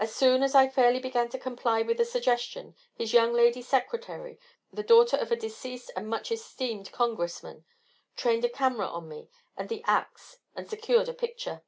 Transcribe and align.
As 0.00 0.12
soon 0.12 0.42
as 0.42 0.56
I 0.56 0.68
fairly 0.68 0.98
began 0.98 1.28
to 1.28 1.38
comply 1.38 1.80
with 1.82 1.98
the 1.98 2.04
suggestion 2.04 2.74
his 2.96 3.12
young 3.12 3.32
lady 3.32 3.62
secretary, 3.62 4.40
the 4.72 4.82
daughter 4.82 5.16
of 5.16 5.30
a 5.30 5.36
deceased 5.36 5.92
and 5.94 6.08
much 6.08 6.32
esteemed 6.32 6.90
congressman, 6.90 7.64
trained 8.16 8.44
a 8.44 8.48
camera 8.48 8.88
on 8.88 9.08
me 9.08 9.30
and 9.56 9.68
the 9.68 9.84
axe 9.86 10.38
and 10.56 10.68
secured 10.68 11.08
a 11.08 11.14
picture. 11.14 11.62